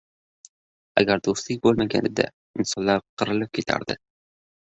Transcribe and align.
•Agar 1.01 1.21
do‘stlik 1.27 1.59
bo‘lmaganida 1.67 2.25
insonlar 2.63 3.05
qirilib 3.23 3.53
ketardi. 3.59 4.01